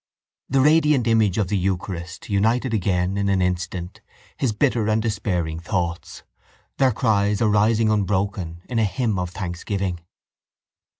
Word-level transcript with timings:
The 0.49 0.61
radiant 0.61 1.05
image 1.05 1.37
of 1.37 1.47
the 1.49 1.57
eucharist 1.59 2.27
united 2.27 2.73
again 2.73 3.17
in 3.17 3.29
an 3.29 3.39
instant 3.39 4.01
his 4.35 4.51
bitter 4.51 4.87
and 4.89 4.99
despairing 4.99 5.59
thoughts, 5.59 6.23
their 6.79 6.91
cries 6.91 7.39
arising 7.39 7.91
unbroken 7.91 8.63
in 8.67 8.79
a 8.79 8.83
hymn 8.85 9.19
of 9.19 9.29
thanksgiving. 9.29 9.99